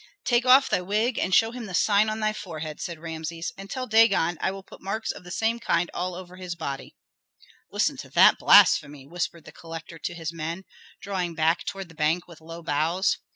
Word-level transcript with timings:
"Take 0.25 0.47
off 0.47 0.67
thy 0.67 0.81
wig 0.81 1.19
and 1.19 1.31
show 1.31 1.51
him 1.51 1.67
the 1.67 1.75
sign 1.75 2.09
on 2.09 2.19
thy 2.21 2.33
forehead," 2.33 2.81
said 2.81 2.97
Rameses. 2.97 3.51
"And 3.55 3.69
tell 3.69 3.85
Dagon 3.85 4.33
that 4.33 4.43
I 4.43 4.49
will 4.49 4.63
put 4.63 4.81
marks 4.81 5.11
of 5.11 5.23
the 5.23 5.29
same 5.29 5.59
kind 5.59 5.91
all 5.93 6.15
over 6.15 6.37
his 6.37 6.55
body." 6.55 6.95
"Listen 7.71 7.97
to 7.97 8.09
that 8.09 8.39
blasphemy!" 8.39 9.05
whispered 9.05 9.45
the 9.45 9.51
collector 9.51 9.99
to 9.99 10.15
his 10.15 10.33
men, 10.33 10.63
drawing 11.03 11.35
back 11.35 11.65
toward 11.65 11.87
the 11.87 11.93
bank 11.93 12.27
with 12.27 12.41
low 12.41 12.63
bows. 12.63 13.19